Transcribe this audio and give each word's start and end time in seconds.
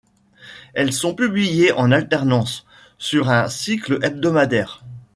Elles 0.73 0.93
sont 0.93 1.13
publiées 1.13 1.73
en 1.73 1.91
alternance, 1.91 2.65
sur 2.97 3.29
un 3.29 3.47
cycle 3.49 3.99
hebdomadaire. 4.01 4.83